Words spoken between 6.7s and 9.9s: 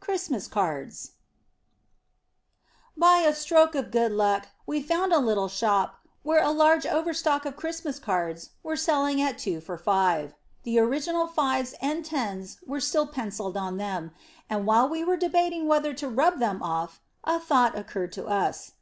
overstock of Christmas cards was selling at two for